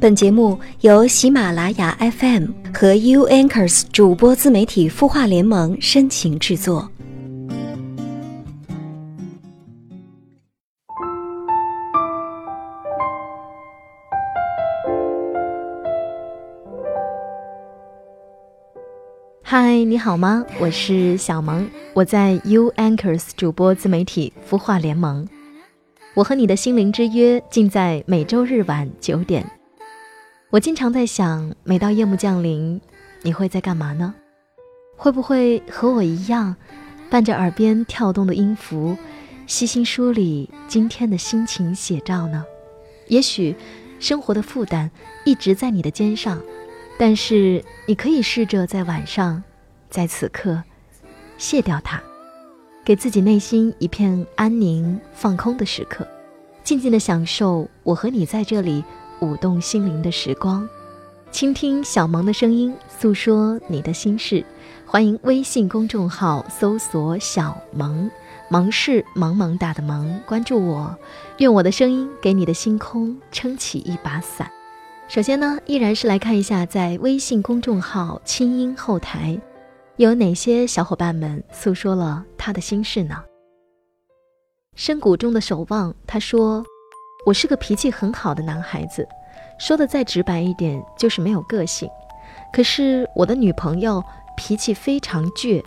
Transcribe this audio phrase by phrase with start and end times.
[0.00, 6.90] 本节目由喜马拉雅 FM 和 U Anchors 主播自媒体孵化联盟深情制作。
[19.42, 20.46] 嗨，你好吗？
[20.58, 25.28] 我是小萌，我在 U Anchors 主播自媒体孵化联盟。
[26.14, 29.59] 我和你的心灵之约，尽在每周日晚九点。
[30.50, 32.80] 我经常在想，每到夜幕降临，
[33.22, 34.12] 你会在干嘛呢？
[34.96, 36.56] 会不会和我一样，
[37.08, 38.96] 伴着耳边跳动的音符，
[39.46, 42.44] 细心梳理今天的心情写照呢？
[43.06, 43.54] 也许，
[44.00, 44.90] 生活的负担
[45.24, 46.42] 一直在你的肩上，
[46.98, 49.40] 但是你可以试着在晚上，
[49.88, 50.64] 在此刻，
[51.38, 52.02] 卸掉它，
[52.84, 56.04] 给自己内心一片安宁、放空的时刻，
[56.64, 58.82] 静静的享受我和你在这里。
[59.20, 60.68] 舞动心灵的时光，
[61.30, 64.44] 倾听小萌的声音，诉说你的心事。
[64.86, 68.10] 欢迎微信公众号搜索“小萌”，
[68.50, 70.96] 萌是萌萌哒的萌，关注我。
[71.38, 74.50] 用我的声音给你的星空撑起一把伞。
[75.06, 79.40] 首先呢，依然是来看一下在微信公众号“清音”后台，
[79.96, 83.22] 有哪些小伙伴们诉说了他的心事呢？
[84.74, 86.64] 深谷中的守望，他说。
[87.26, 89.06] 我是个脾气很好的男孩子，
[89.58, 91.88] 说的再直白一点，就是没有个性。
[92.52, 94.02] 可是我的女朋友
[94.36, 95.62] 脾气非常倔，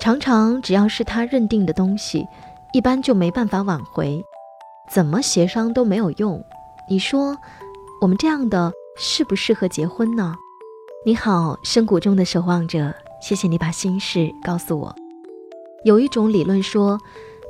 [0.00, 2.26] 常常只要是她认定的东西，
[2.72, 4.22] 一般就没办法挽回，
[4.90, 6.42] 怎么协商都没有用。
[6.88, 7.36] 你说，
[8.00, 10.34] 我们这样的适不适合结婚呢？
[11.06, 14.94] 你好，深谷中的守望者，谢谢你把心事告诉我。
[15.84, 16.98] 有一种理论说，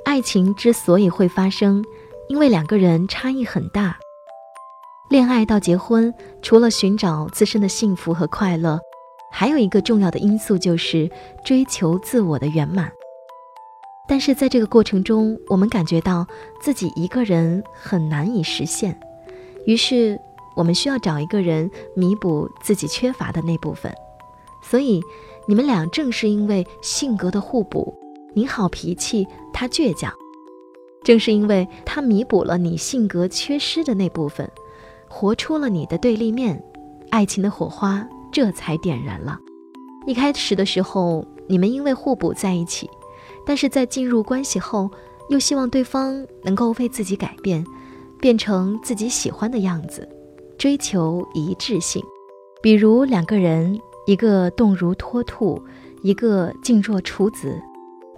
[0.04, 1.82] 爱情之所以会发生。
[2.28, 3.96] 因为两个人差异很大，
[5.08, 6.12] 恋爱到结婚，
[6.42, 8.78] 除了寻找自身的幸福和快乐，
[9.32, 11.10] 还有一个重要的因素就是
[11.42, 12.92] 追求自我的圆满。
[14.06, 16.26] 但是在这个过程中，我们感觉到
[16.60, 18.98] 自己一个人很难以实现，
[19.64, 20.18] 于是
[20.54, 23.90] 我们需要找一个人弥补自己缺乏的那部分。
[24.62, 25.00] 所以，
[25.46, 27.94] 你们俩正是因为性格的互补，
[28.34, 30.12] 你好脾气，他倔强。
[31.08, 34.46] 正是因为他弥补了你性格缺失的那部分，
[35.08, 36.62] 活出了你的对立面，
[37.08, 39.38] 爱情的火花这才点燃了。
[40.06, 42.90] 一开始的时候，你们因为互补在一起，
[43.46, 44.90] 但是在进入关系后，
[45.30, 47.64] 又希望对方能够为自己改变，
[48.20, 50.06] 变成自己喜欢的样子，
[50.58, 52.04] 追求一致性。
[52.60, 55.58] 比如两个人，一个动如脱兔，
[56.02, 57.58] 一个静若处子，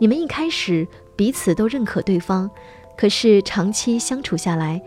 [0.00, 0.84] 你们一开始。
[1.16, 2.50] 彼此都认可对方，
[3.00, 4.78] 可是长期相处下来，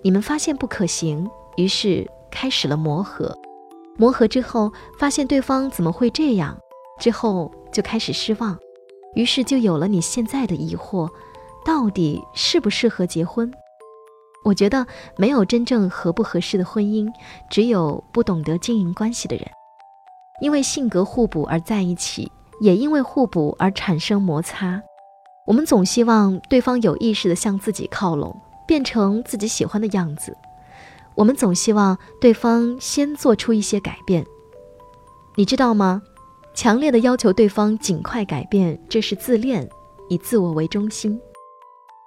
[0.00, 1.28] 你们发现不可行，
[1.58, 3.36] 于是开始了磨合。
[3.98, 6.56] 磨合之后，发现对方怎么会这样，
[6.98, 8.58] 之后就开始失望，
[9.14, 11.06] 于是就有了你现在的疑惑：
[11.62, 13.52] 到底适不适合结婚？
[14.42, 14.86] 我觉得
[15.18, 17.12] 没有真正合不合适的婚姻，
[17.50, 19.46] 只有不懂得经营关系的人。
[20.40, 22.32] 因为性格互补而在一起，
[22.62, 24.80] 也因为互补而产生摩擦。
[25.50, 30.36] 我们总希望对方有意识地向自己靠拢，变成自己喜欢的样子。
[31.16, 34.24] 我们总希望对方先做出一些改变，
[35.34, 36.02] 你知道吗？
[36.54, 39.68] 强烈的要求对方尽快改变，这是自恋，
[40.08, 41.20] 以自我为中心。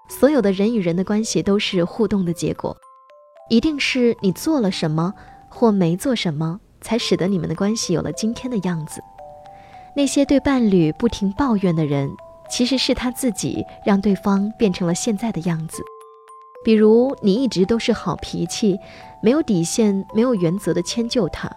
[0.08, 2.78] 所有的人与人的关系都是互动的结果，
[3.50, 5.14] 一定是你做了什么
[5.50, 9.02] 或没做什么，才使得你们的关系有了今天的样子。
[9.98, 12.10] 那些对伴侣不停抱怨的人。
[12.54, 15.82] 其实是他自己让对方变成了现在的样子。
[16.64, 18.78] 比如你一直都是好脾气，
[19.24, 21.52] 没有底线、没有原则的迁就他，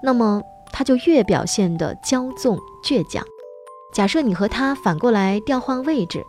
[0.00, 0.40] 那么
[0.70, 3.24] 他就越表现的骄纵倔强。
[3.92, 6.24] 假设你和他反过来调换位置，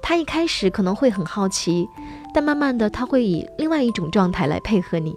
[0.00, 1.88] 他一开始可能会很好奇，
[2.32, 5.16] 但慢慢的他会以另外一种状态来配合你。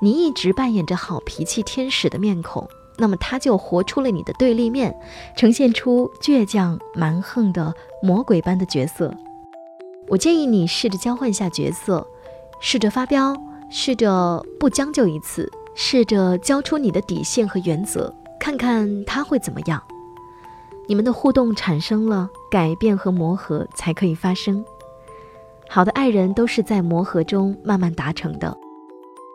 [0.00, 2.68] 你一直扮演着好脾气天使的面孔。
[3.02, 4.96] 那么他就活出了你的对立面，
[5.34, 9.12] 呈现出倔强蛮横的魔鬼般的角色。
[10.06, 12.06] 我建议你试着交换一下角色，
[12.60, 13.34] 试着发飙，
[13.68, 19.82] 试着不将就一次，试着交出你的底线和原则，看看他会怎么样。
[20.86, 24.64] 你们的互动产生了改变和磨合，才可以发生。
[25.68, 28.56] 好的爱人都是在磨合中慢慢达成的，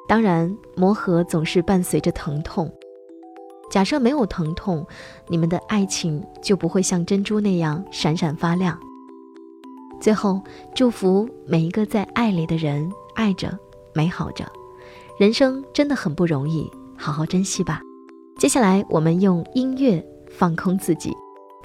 [0.07, 2.71] 当然，磨合总是伴随着疼痛。
[3.69, 4.85] 假设没有疼痛，
[5.27, 8.77] 你们的爱情就不会像珍珠那样闪闪发亮。
[9.99, 10.41] 最后，
[10.75, 13.57] 祝福每一个在爱里的人，爱着，
[13.93, 14.45] 美好着，
[15.19, 17.81] 人生真的很不容易，好好珍惜吧。
[18.37, 21.11] 接下来，我们用音乐放空自己。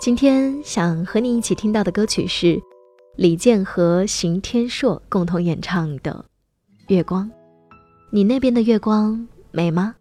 [0.01, 2.61] 今天想和你一起听到的歌曲是
[3.17, 6.25] 李健和邢天硕共同演唱的
[6.95, 7.27] 《月光》。
[8.11, 9.95] 你那边的月光美吗？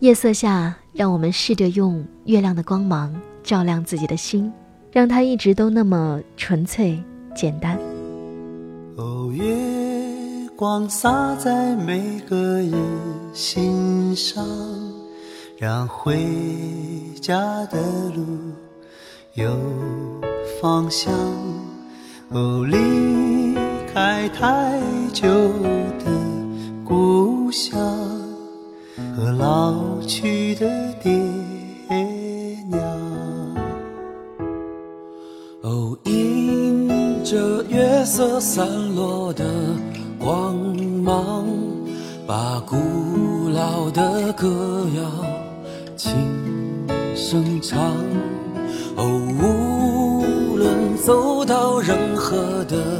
[0.00, 4.50] 夜色下，让我们试着用月亮的光芒照亮自己的心，
[4.90, 6.98] 让它一直都那么纯粹
[7.36, 7.78] 简单。
[8.96, 9.44] 哦，月
[10.56, 12.72] 光洒在每个人
[13.34, 14.42] 心上。
[15.58, 16.16] 让回
[17.20, 17.78] 家的
[18.16, 18.24] 路
[19.34, 19.54] 有
[20.58, 21.12] 方向。
[22.30, 23.54] 哦，离
[23.92, 24.80] 开太
[25.12, 25.28] 久
[25.98, 26.06] 的
[26.82, 27.78] 故乡
[29.20, 30.66] 和老去的
[31.02, 31.12] 爹
[32.70, 32.80] 娘。
[35.60, 39.44] 哦，迎着月色散落的
[40.18, 40.56] 光
[41.04, 41.44] 芒，
[42.26, 45.02] 把古老的歌谣。
[45.98, 46.16] 轻
[47.14, 47.78] 声唱，
[48.96, 49.04] 哦，
[49.38, 52.99] 无论走到任何的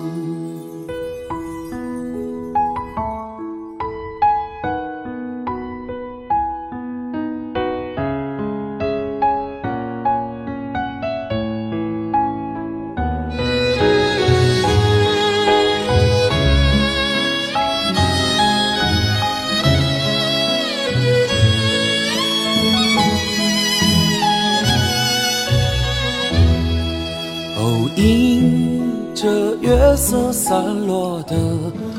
[30.71, 31.35] 落的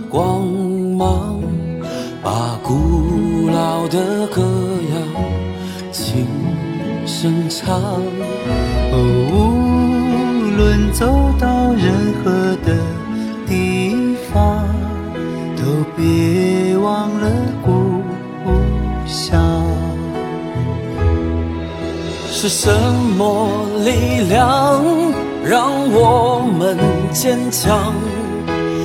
[0.08, 0.46] 光
[0.96, 1.40] 芒，
[2.22, 4.42] 把古老的歌
[4.90, 4.96] 谣
[5.90, 6.26] 轻
[7.06, 7.80] 声唱。
[8.92, 8.94] 哦，
[9.32, 11.06] 无论走
[11.38, 11.92] 到任
[12.22, 12.30] 何
[12.64, 12.76] 的
[13.46, 14.66] 地方，
[15.56, 15.62] 都
[15.96, 17.30] 别忘了
[17.64, 18.02] 故
[19.06, 19.40] 乡。
[22.30, 22.68] 是什
[23.16, 24.82] 么力量
[25.44, 26.76] 让我们
[27.12, 27.94] 坚强？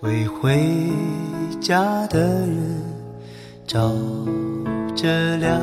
[0.00, 0.56] 为回
[1.60, 2.56] 家的人
[3.66, 3.92] 照
[4.94, 5.60] 着亮。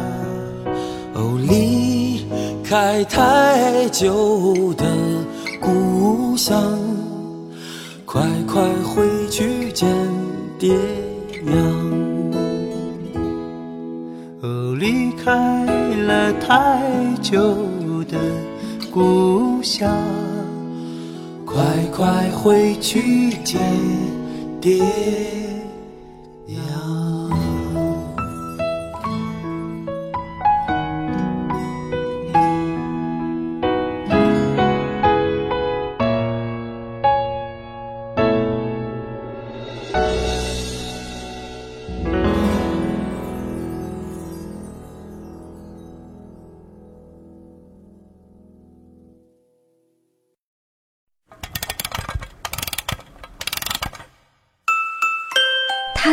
[1.13, 2.25] 哦，离
[2.61, 4.85] 开太久的
[5.61, 6.77] 故乡，
[8.03, 9.87] 快快回去见
[10.59, 10.75] 爹
[11.45, 11.55] 娘。
[14.41, 16.81] 哦，离开了太
[17.21, 17.39] 久
[18.09, 18.19] 的
[18.91, 19.89] 故乡。
[21.45, 21.63] 快
[21.95, 23.61] 快回去见
[24.65, 25.44] 爹。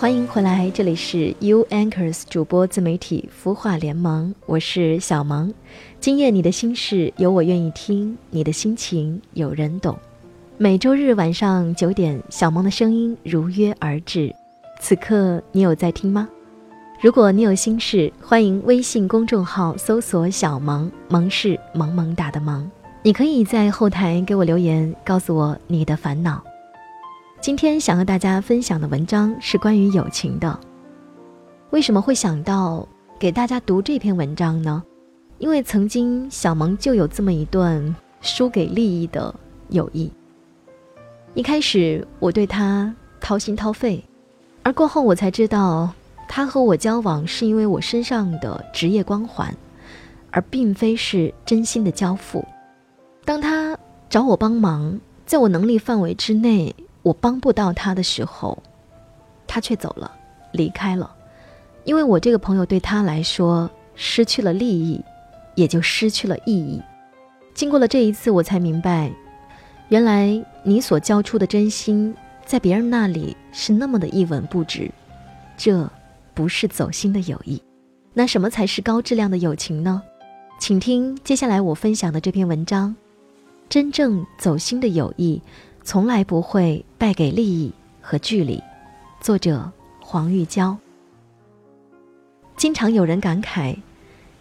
[0.00, 5.52] 欢迎回来，这里是 U Anchors 主播自媒体孵化联盟，我是小萌。
[5.98, 9.98] 今夜你的心事有我愿意听，你的心情有人懂。
[10.56, 14.32] 每周日晚上九点，小萌的声音如约而至。
[14.80, 16.28] 此刻你有在听吗？
[17.00, 22.70] 如果你有心事，欢迎微信公众号搜索“小萌”，萌是萌萌哒的萌。
[23.02, 26.40] 你可以在后台给我留言，告诉我你的烦恼。
[27.40, 30.58] 今天想和大家分享的文章是关于友情的。
[31.70, 34.82] 为什么会想到给大家读这篇文章呢？
[35.38, 39.32] 因为曾经小萌就有这么一段输给利益的
[39.68, 40.10] 友谊。
[41.34, 44.02] 一开始我对他掏心掏肺，
[44.64, 45.92] 而过后我才知道，
[46.26, 49.54] 他和我交往是因为我身上的职业光环，
[50.32, 52.44] 而并非是真心的交付。
[53.24, 53.78] 当他
[54.10, 56.74] 找我帮忙，在我能力范围之内。
[57.02, 58.62] 我帮不到他的时候，
[59.46, 60.10] 他却走了，
[60.52, 61.14] 离开了。
[61.84, 65.02] 因为我这个朋友对他来说失去了利益，
[65.54, 66.82] 也就失去了意义。
[67.54, 69.10] 经过了这一次，我才明白，
[69.88, 72.14] 原来你所交出的真心，
[72.44, 74.90] 在别人那里是那么的一文不值。
[75.56, 75.90] 这
[76.34, 77.62] 不是走心的友谊。
[78.12, 80.02] 那什么才是高质量的友情呢？
[80.60, 82.94] 请听接下来我分享的这篇文章：
[83.68, 85.40] 真正走心的友谊。
[85.88, 88.62] 从来不会败给利益和距离。
[89.22, 90.76] 作者黄玉娇。
[92.58, 93.74] 经常有人感慨，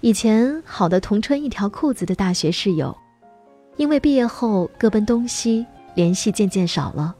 [0.01, 2.97] 以前好的同穿一条裤子的大学室友，
[3.77, 7.15] 因为毕业后各奔东西，联系渐渐少了。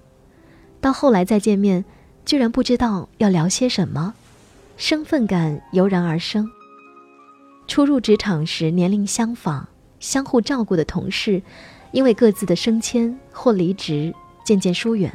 [0.81, 1.85] 到后来再见面，
[2.25, 4.13] 居然不知道要聊些什么，
[4.75, 6.45] 身份感油然而生。
[7.65, 9.69] 初入职场时年龄相仿、
[10.01, 11.41] 相互照顾的同事。
[11.91, 14.13] 因为各自的升迁或离职，
[14.43, 15.11] 渐渐疏远，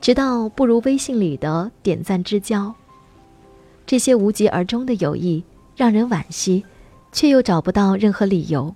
[0.00, 2.74] 直到不如微信里的点赞之交。
[3.86, 5.44] 这些无疾而终的友谊
[5.76, 6.64] 让人惋惜，
[7.12, 8.74] 却又找不到任何理由。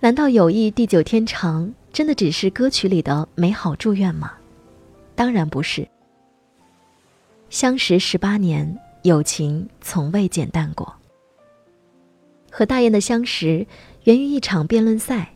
[0.00, 4.32] 难道友谊地久天长，真的只是歌曲里的美好祝愿吗？
[5.14, 5.86] 当然不是。
[7.50, 10.92] 相识十八年，友情从未减淡过。
[12.50, 13.66] 和大雁的相识，
[14.04, 15.33] 源于一场辩论赛。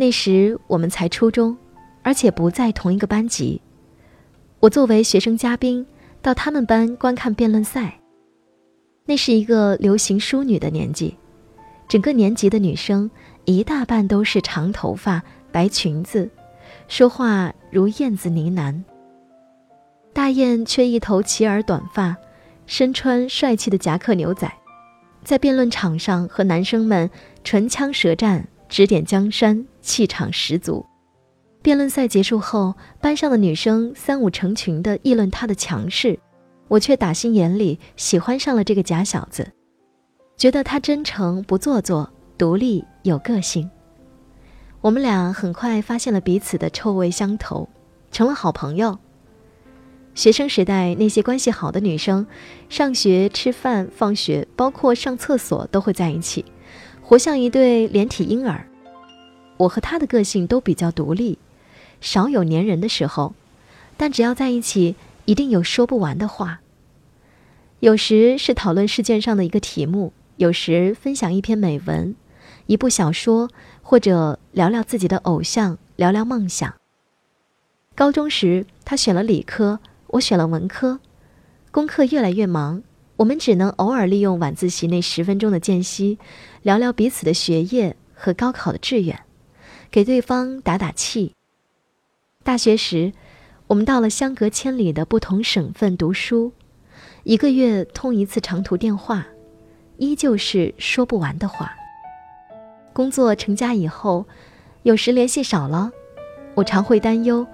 [0.00, 1.56] 那时我们才初中，
[2.04, 3.60] 而且不在同一个班级。
[4.60, 5.84] 我作为学生嘉宾
[6.22, 7.98] 到他们班观看辩论赛。
[9.06, 11.16] 那是一个流行淑女的年纪，
[11.88, 13.10] 整个年级的女生
[13.44, 16.30] 一大半都是长头发、白裙子，
[16.86, 18.80] 说话如燕子呢喃。
[20.12, 22.16] 大雁却一头齐耳短发，
[22.66, 24.48] 身穿帅气的夹克牛仔，
[25.24, 27.10] 在辩论场上和男生们
[27.42, 28.46] 唇枪舌战。
[28.68, 30.84] 指点江山，气场十足。
[31.62, 36.18] 辩论赛结束后，班上的女生三五成群的议论他的强势，
[36.68, 39.50] 我却打心眼里喜欢上了这个假小子，
[40.36, 43.68] 觉得他真诚不做作，独立有个性。
[44.80, 47.68] 我们俩很快发现了彼此的臭味相投，
[48.12, 48.96] 成了好朋友。
[50.14, 52.26] 学生时代那些关系好的女生，
[52.68, 56.44] 上学、吃饭、放学，包括上厕所都会在一起。
[57.08, 58.66] 活像一对连体婴儿，
[59.56, 61.38] 我和他的个性都比较独立，
[62.02, 63.32] 少有粘人的时候，
[63.96, 66.60] 但只要在一起，一定有说不完的话。
[67.80, 72.14] 有时是讨论试卷上的一个题目，有时分享一篇美文、
[72.66, 73.48] 一部小说，
[73.80, 76.74] 或者聊聊自己的偶像，聊聊梦想。
[77.94, 81.00] 高中时，他选了理科，我选了文科，
[81.70, 82.82] 功课越来越忙。
[83.18, 86.18] 我们只能偶尔利用晚自习那十分钟的间隙，
[86.62, 89.18] 聊聊彼此的学业和高考的志愿，
[89.90, 91.34] 给对方打打气。
[92.44, 93.12] 大学时，
[93.66, 96.52] 我们到了相隔千里的不同省份读书，
[97.24, 99.26] 一个月通一次长途电话，
[99.96, 101.74] 依旧是说不完的话。
[102.92, 104.26] 工作成家以后，
[104.84, 105.90] 有时联系少了，
[106.54, 107.44] 我常会担忧，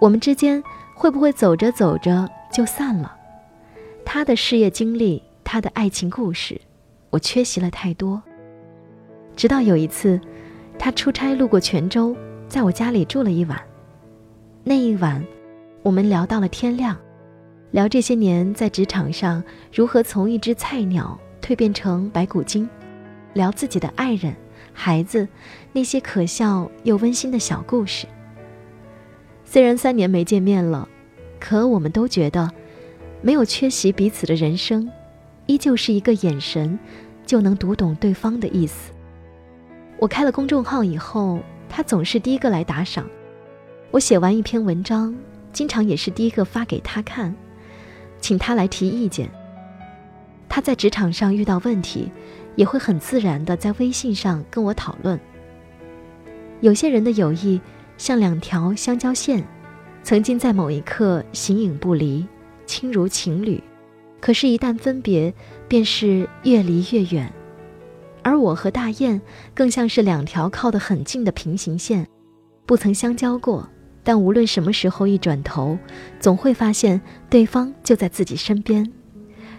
[0.00, 0.60] 我们之间
[0.96, 3.18] 会不会走着走着就散了。
[4.04, 6.60] 他的事业经历，他的爱情故事，
[7.10, 8.22] 我缺席了太多。
[9.34, 10.20] 直到有一次，
[10.78, 12.14] 他出差路过泉州，
[12.48, 13.58] 在我家里住了一晚。
[14.64, 15.24] 那一晚，
[15.82, 16.96] 我们聊到了天亮，
[17.70, 19.42] 聊这些年在职场上
[19.72, 22.68] 如何从一只菜鸟蜕变成白骨精，
[23.32, 24.34] 聊自己的爱人、
[24.72, 25.26] 孩子，
[25.72, 28.06] 那些可笑又温馨的小故事。
[29.44, 30.88] 虽然三年没见面了，
[31.40, 32.50] 可我们都觉得。
[33.22, 34.90] 没有缺席彼此的人生，
[35.46, 36.78] 依旧是一个眼神
[37.24, 38.92] 就能读懂对方的意思。
[39.98, 41.38] 我开了公众号以后，
[41.68, 43.08] 他总是第一个来打赏。
[43.92, 45.14] 我写完一篇文章，
[45.52, 47.32] 经常也是第一个发给他看。
[48.20, 49.30] 请他来提意见。
[50.48, 52.10] 他在职场上遇到问题，
[52.56, 55.18] 也会很自然的在微信上跟我讨论。
[56.60, 57.60] 有些人的友谊
[57.96, 59.44] 像两条相交线，
[60.02, 62.26] 曾经在某一刻形影不离，
[62.72, 63.62] 亲如情侣，
[64.18, 65.34] 可是，一旦分别，
[65.68, 67.30] 便是越离越远。
[68.22, 69.20] 而我和大雁
[69.52, 72.08] 更像是两条靠得很近的平行线，
[72.64, 73.68] 不曾相交过，
[74.02, 75.76] 但无论什么时候一转头，
[76.18, 76.98] 总会发现
[77.28, 78.90] 对方就在自己身边。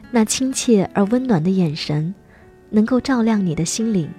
[0.09, 2.15] 那亲切而温暖的眼神，
[2.71, 4.09] 能够照亮你的心灵。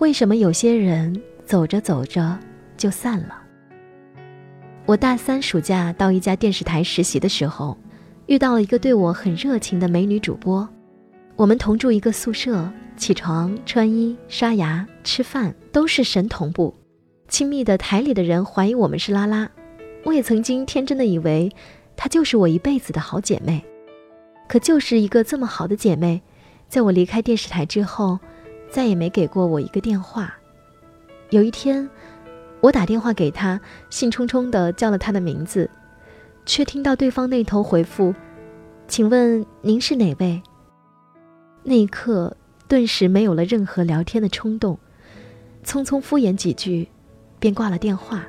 [0.00, 2.36] 为什么有些人走着走着
[2.76, 3.45] 就散了？
[4.86, 7.76] 我大三暑假到一家电视台实习的时候，
[8.26, 10.66] 遇到了一个对我很热情的美女主播。
[11.34, 16.72] 我们同住一个宿舍，起床、穿衣、刷牙、吃饭都是神同步。
[17.26, 19.50] 亲密的台里的人怀疑我们是拉拉，
[20.04, 21.50] 我也曾经天真的以为
[21.96, 23.64] 她就是我一辈子的好姐妹。
[24.46, 26.22] 可就是一个这么好的姐妹，
[26.68, 28.20] 在我离开电视台之后，
[28.70, 30.32] 再也没给过我一个电话。
[31.30, 31.90] 有一天，
[32.60, 33.60] 我打电话给他，
[33.90, 35.70] 兴冲冲的叫了他的名字，
[36.44, 38.14] 却听到对方那头回复
[38.88, 40.42] ：“请问您是哪位？”
[41.62, 42.36] 那一刻，
[42.66, 44.78] 顿时没有了任何聊天的冲动，
[45.64, 46.88] 匆匆敷衍几句，
[47.38, 48.24] 便挂了电话。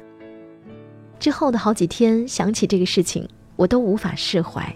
[1.20, 4.76] 之后的好几天，想起这个事情，我都无法释怀。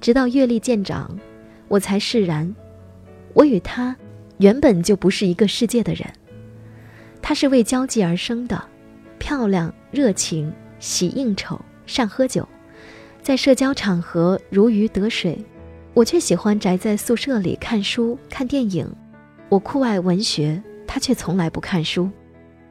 [0.00, 1.16] 直到阅历渐长，
[1.68, 2.52] 我才释然，
[3.34, 3.96] 我与他
[4.38, 6.08] 原本就不是一个世界的人。
[7.28, 8.62] 他是为交际而生的，
[9.18, 12.48] 漂亮、热情、喜应酬、善喝酒，
[13.20, 15.44] 在社交场合如鱼得水。
[15.92, 18.88] 我却喜欢宅在宿舍里看书、看电影。
[19.48, 22.08] 我酷爱文学，他却从来不看书。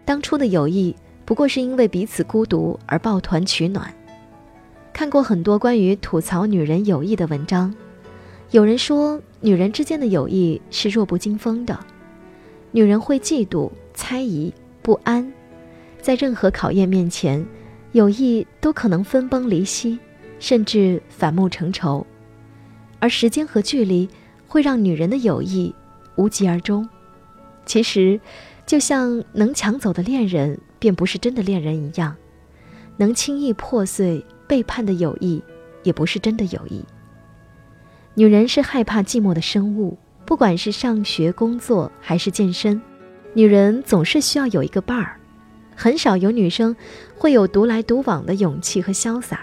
[0.06, 3.94] 当初的友谊不过是因为彼此孤独而抱团取暖。
[4.94, 7.76] 看过很多关于吐槽女人友谊的文章，
[8.52, 11.78] 有人说女人之间的友谊是弱不禁风的，
[12.72, 14.54] 女人会嫉妒、猜疑、
[14.84, 15.34] 不安，
[16.00, 17.44] 在任何考验面前，
[17.94, 19.98] 友谊都可能分崩离析，
[20.40, 22.06] 甚至反目成仇。
[23.00, 24.08] 而时间和距离
[24.48, 25.74] 会让女人的友谊
[26.16, 26.88] 无疾而终。
[27.66, 28.20] 其实，
[28.66, 32.16] 就像能抢走的恋人便不是真的恋人一样，
[32.98, 35.42] 能轻易破碎背叛的友谊
[35.84, 36.84] 也不是真的友谊。
[38.14, 42.82] 女人是害怕寂寞的生物，不管是上学、工作还是健身，
[43.36, 45.20] 女人总是需要有一个伴儿。
[45.76, 46.76] 很少有女生
[47.16, 49.42] 会有独来独往的勇气和潇洒，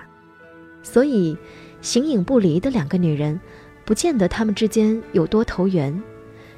[0.83, 1.39] 所以。
[1.83, 3.41] 形影不离的两个女人，
[3.85, 6.01] 不见得她们之间有多投缘，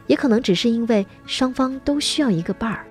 [0.06, 2.84] 也可能只是因为双方都需要一个伴儿。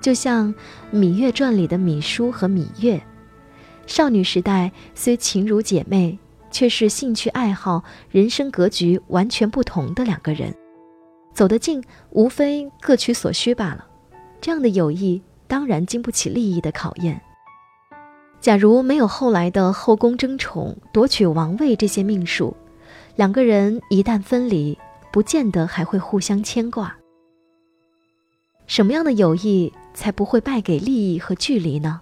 [0.00, 0.54] 就像
[0.94, 3.02] 《芈月传》里的芈姝和芈月，
[3.88, 6.16] 少女时代虽情如姐妹，
[6.52, 10.54] 却是兴趣爱好、人生格局完全不同的两个人。
[11.32, 13.86] 走得近，无非各取所需罢了。
[14.40, 17.20] 这样的友谊，当然经不起利益的考验。
[18.40, 22.56] 假如没有后来的后宫争宠、夺取王位这些命数，
[23.16, 24.78] 两个人一旦分离，
[25.12, 26.96] 不见得还会互相牵挂。
[28.66, 32.00] 什么样的友谊才不会败给利益和距离呢？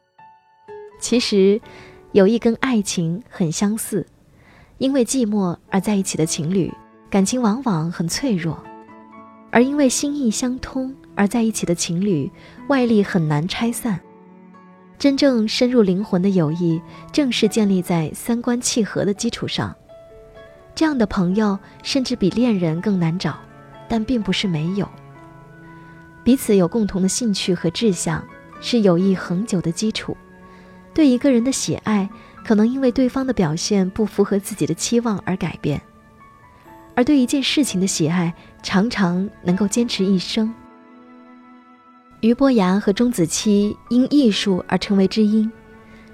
[1.01, 1.61] 其实，
[2.13, 4.07] 友谊跟爱情很相似，
[4.79, 6.73] 因为寂寞而在一起的情侣，
[7.11, 8.55] 感情往往很脆弱；
[9.51, 12.31] 而因为心意相通而在一起的情侣，
[12.69, 13.99] 外力很难拆散。
[14.99, 16.81] 真正深入灵魂的友谊，
[17.13, 19.75] 正是建立在三观契合的基础上。
[20.75, 23.39] 这样的朋友，甚至比恋人更难找，
[23.89, 24.89] 但并不是没有。
[26.25, 28.23] 彼此有共同的兴趣和志向，
[28.61, 30.17] 是友谊恒久的基础。
[30.93, 32.09] 对一个人的喜爱，
[32.45, 35.79] 可能因为对方的表现不符合自己的期望而改变；
[36.99, 40.53] 而对一件事情的喜爱，常常能够坚持一生。
[42.23, 45.49] 俞伯牙和钟子期因艺术而成为知音，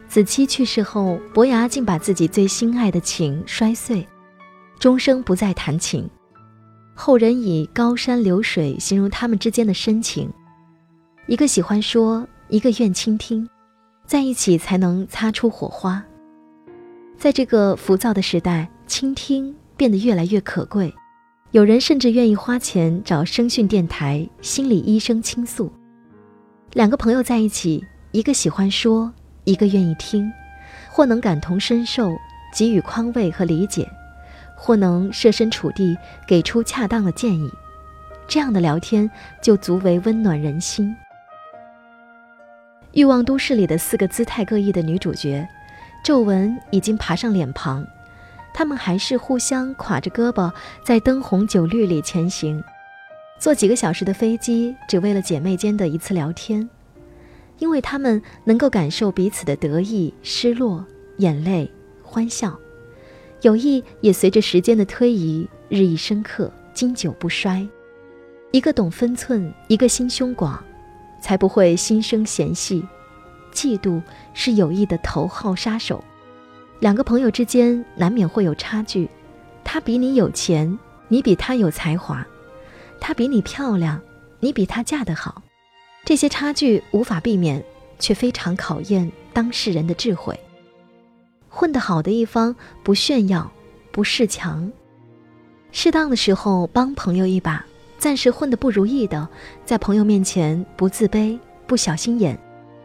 [0.09, 4.07] 子期去世后，伯牙竟把自己最心爱的琴摔碎，
[4.79, 6.07] 终生不再弹琴。
[6.95, 10.31] 后人以高山流水形容他们之间的深情，
[11.27, 13.49] 一个喜欢说，一个愿倾听，
[14.05, 16.05] 在一起才能擦出火花。
[17.17, 20.95] 在这个浮躁的时代，倾听变得越来越可贵，
[21.51, 25.73] 有人甚至愿意花钱找声讯电台心理医生倾诉。
[26.73, 29.13] 两个朋友在一起，一个喜欢说，
[29.45, 30.31] 一个愿意听，
[30.91, 32.11] 或能感同身受，
[32.53, 33.89] 给予宽慰和理解，
[34.57, 37.51] 或能设身处地给出恰当的建议，
[38.27, 39.11] 这样的聊天
[39.43, 40.95] 就足为温暖人心。
[42.93, 45.47] 欲望都市里的四个姿态各异的女主角，
[46.05, 47.85] 皱纹已经爬上脸庞，
[48.55, 50.51] 他们还是互相挎着胳膊，
[50.85, 52.63] 在灯红酒绿里前行，
[53.41, 56.67] 坐几个小时的飞机，只为了姐妹间的一次聊天，
[57.59, 60.87] 因为他们能够感受彼此的得意、失落、
[61.19, 61.69] 眼泪、
[62.01, 62.57] 欢笑，
[63.43, 67.67] 友谊也随着时间的推移日益深刻，经久不衰。
[68.53, 70.63] 一个懂分寸，一个心胸广，
[71.21, 72.87] 才不会心生嫌隙。
[73.53, 74.01] 嫉妒
[74.33, 76.05] 是友谊的头号杀手。
[76.81, 79.09] 两个朋友之间难免会有差距，
[79.63, 82.25] 他比你有钱，你比他有才华；
[83.01, 84.01] 他比你漂亮，
[84.41, 85.43] 你比他嫁得好。
[86.05, 87.65] 这些差距无法避免，
[87.99, 90.39] 却非常考验当事人的智慧。
[91.49, 93.51] 混得好的一方不炫耀，
[93.91, 94.71] 不恃强，
[95.71, 97.65] 适当的时候帮朋友一把；
[97.97, 99.27] 暂时混得不如意的，
[99.65, 102.39] 在朋友面前不自卑，不小心眼。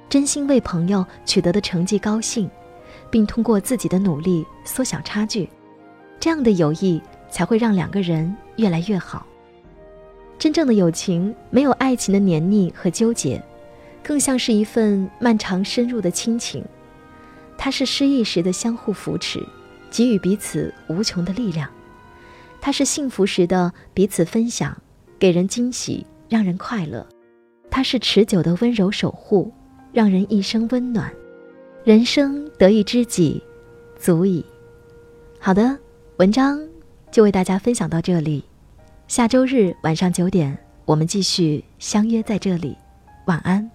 [0.07, 2.49] 真心为朋友取得的成绩高兴，
[3.11, 5.49] 并通过自己的努力缩小差距，
[6.19, 9.25] 这样的友谊才会让两个人越来越好。
[10.37, 13.41] 真正的友情没有爱情的黏腻和纠结，
[14.03, 16.63] 更像是一份漫长深入的亲情。
[17.57, 19.45] 它是失意时的相互扶持，
[19.89, 21.67] 给予彼此无穷的力量；
[22.61, 24.75] 它是幸福时的彼此分享，
[25.19, 27.05] 给人惊喜，让人快乐；
[27.69, 29.53] 它是持久的温柔守护。
[29.91, 31.11] 让人一生温暖，
[31.85, 33.41] 人生得一知己，
[33.97, 34.45] 足矣。
[35.39, 35.77] 好的，
[36.17, 36.59] 文章
[37.09, 38.43] 就为大家分享到这里。
[39.07, 42.77] 下周日晚上九点，我们继续相约在这里。
[43.27, 43.69] 晚安。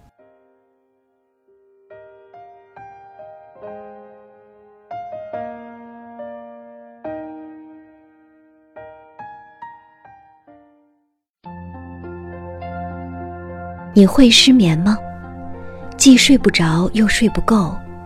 [13.95, 14.95] 你会失眠吗？
[15.97, 17.75] 既睡不着又睡不够，